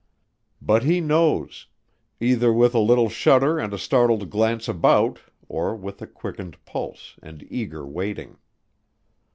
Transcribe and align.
But 0.63 0.81
he 0.81 0.99
knows, 0.99 1.67
either 2.19 2.51
with 2.51 2.73
a 2.73 2.79
little 2.79 3.07
shudder 3.07 3.59
and 3.59 3.71
a 3.71 3.77
startled 3.77 4.31
glance 4.31 4.67
about 4.67 5.19
or 5.47 5.75
with 5.75 6.03
quickened 6.15 6.57
pulse 6.65 7.19
and 7.21 7.45
eager 7.51 7.85
waiting. 7.85 8.39